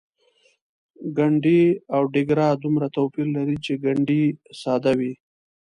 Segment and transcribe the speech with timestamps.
[1.17, 1.61] ګنډۍ
[1.95, 4.23] او ډیګره دومره توپیر لري چې ګنډۍ
[4.61, 5.13] ساده وي.